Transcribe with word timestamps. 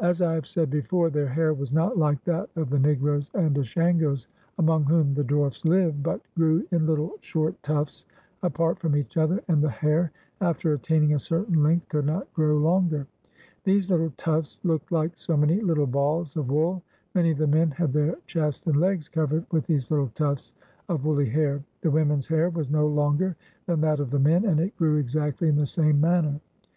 As 0.00 0.20
I 0.20 0.34
have 0.34 0.48
said 0.48 0.70
before, 0.70 1.08
their 1.08 1.28
hair 1.28 1.54
was 1.54 1.72
not 1.72 1.96
like 1.96 2.24
that 2.24 2.50
of 2.56 2.68
the 2.68 2.80
Negroes 2.80 3.30
and 3.32 3.56
Ashangos 3.56 4.26
among 4.58 4.82
whom 4.86 5.14
the 5.14 5.22
dwarfs 5.22 5.64
live, 5.64 6.02
but 6.02 6.20
grew 6.34 6.66
in 6.72 6.84
little 6.84 7.12
short 7.20 7.62
tufts 7.62 8.04
apart 8.42 8.80
from 8.80 8.96
each 8.96 9.16
other, 9.16 9.40
and 9.46 9.62
the 9.62 9.70
hair, 9.70 10.10
after 10.40 10.72
attaining 10.72 11.14
a 11.14 11.20
certain 11.20 11.62
length, 11.62 11.88
could 11.90 12.04
not 12.06 12.26
grow 12.34 12.56
longer. 12.56 13.06
These 13.62 13.88
little 13.88 14.12
tufts 14.16 14.58
looked 14.64 14.90
Uke 14.90 15.12
so 15.16 15.36
many 15.36 15.60
Httle 15.60 15.88
balls 15.88 16.36
of 16.36 16.48
wool. 16.50 16.82
Many 17.14 17.30
of 17.30 17.38
the 17.38 17.46
men 17.46 17.70
had 17.70 17.92
their 17.92 18.16
chest 18.26 18.66
and 18.66 18.74
legs 18.78 19.08
cov 19.08 19.30
ered 19.30 19.46
with 19.52 19.64
these 19.68 19.88
Uttle 19.90 20.12
tufts 20.14 20.54
of 20.88 21.04
woolly 21.04 21.28
hair. 21.28 21.62
The 21.82 21.90
women's 21.92 22.26
hair 22.26 22.50
was 22.50 22.68
no 22.68 22.88
longer 22.88 23.36
than 23.66 23.80
that 23.82 24.00
of 24.00 24.10
the 24.10 24.18
men, 24.18 24.44
and 24.44 24.58
it 24.58 24.76
grew 24.76 24.96
exactly 24.96 25.46
in 25.48 25.54
the 25.54 25.66
same 25.66 26.00
manner. 26.00 26.40